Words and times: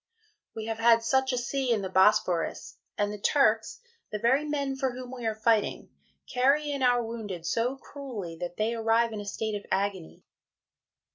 We 0.55 0.65
have 0.65 0.79
had 0.79 1.03
such 1.03 1.31
a 1.31 1.37
Sea 1.37 1.71
in 1.71 1.83
the 1.83 1.87
Bosphorus, 1.87 2.75
and 2.97 3.13
the 3.13 3.19
Turks, 3.19 3.81
the 4.11 4.17
very 4.17 4.45
men 4.45 4.75
for 4.75 4.89
whom 4.93 5.11
we 5.11 5.27
are 5.27 5.35
fighting, 5.35 5.91
carry 6.33 6.71
in 6.71 6.81
our 6.81 7.03
Wounded 7.03 7.45
so 7.45 7.75
cruelly, 7.77 8.35
that 8.37 8.57
they 8.57 8.73
arrive 8.73 9.13
in 9.13 9.21
a 9.21 9.25
state 9.25 9.53
of 9.53 9.63
Agony. 9.71 10.23